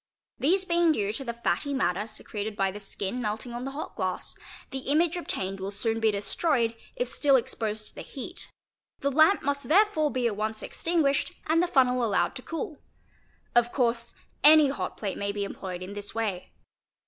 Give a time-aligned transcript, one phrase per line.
[0.39, 3.95] These being due to the fatty matter secreted by the skin melting on the hot
[3.95, 4.35] glass,
[4.71, 8.49] the image obtained will soon be destroyed if still exposed to the heat;
[9.01, 12.79] the lamp must therefore be at once extinguished and the fun nel allowed to cool.
[13.53, 16.51] Of course any hot plate may be employed in this way.